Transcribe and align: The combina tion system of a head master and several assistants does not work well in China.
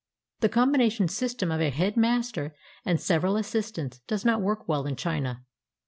The 0.39 0.49
combina 0.49 0.91
tion 0.91 1.07
system 1.09 1.51
of 1.51 1.61
a 1.61 1.69
head 1.69 1.95
master 1.95 2.55
and 2.83 2.99
several 2.99 3.37
assistants 3.37 3.99
does 4.07 4.25
not 4.25 4.41
work 4.41 4.67
well 4.67 4.87
in 4.87 4.95
China. 4.95 5.45